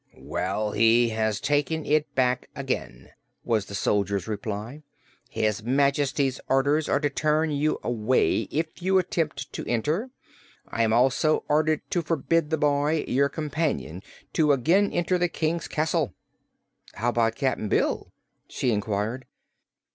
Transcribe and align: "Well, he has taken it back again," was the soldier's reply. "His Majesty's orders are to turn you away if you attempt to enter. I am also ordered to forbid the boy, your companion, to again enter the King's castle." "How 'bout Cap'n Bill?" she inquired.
"Well, 0.17 0.71
he 0.71 1.09
has 1.09 1.39
taken 1.39 1.85
it 1.85 2.15
back 2.15 2.49
again," 2.55 3.11
was 3.43 3.67
the 3.67 3.75
soldier's 3.75 4.27
reply. 4.27 4.81
"His 5.29 5.61
Majesty's 5.61 6.39
orders 6.49 6.89
are 6.89 6.99
to 6.99 7.07
turn 7.11 7.51
you 7.51 7.77
away 7.83 8.47
if 8.49 8.81
you 8.81 8.97
attempt 8.97 9.53
to 9.53 9.67
enter. 9.69 10.09
I 10.67 10.81
am 10.81 10.91
also 10.91 11.43
ordered 11.47 11.81
to 11.91 12.01
forbid 12.01 12.49
the 12.49 12.57
boy, 12.57 13.05
your 13.07 13.29
companion, 13.29 14.01
to 14.33 14.53
again 14.53 14.91
enter 14.91 15.19
the 15.19 15.29
King's 15.29 15.67
castle." 15.67 16.15
"How 16.95 17.11
'bout 17.11 17.35
Cap'n 17.35 17.69
Bill?" 17.69 18.11
she 18.47 18.71
inquired. 18.71 19.27